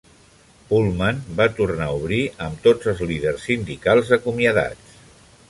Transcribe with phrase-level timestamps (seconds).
[0.69, 4.99] Pullman va tornar a obrir amb tots els líders sindicals acomiadats.